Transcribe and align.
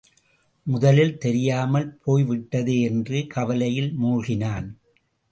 முதலில் 0.67 1.17
தெரியாமல் 1.17 1.99
போய்விட்டதே! 2.03 2.81
என்று 2.81 3.27
கவலையில் 3.27 3.91
மூழ்கினான். 3.99 4.67